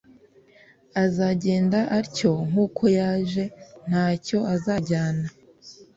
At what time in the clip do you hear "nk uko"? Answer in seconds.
2.49-2.83